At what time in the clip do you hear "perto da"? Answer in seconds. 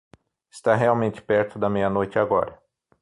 1.21-1.69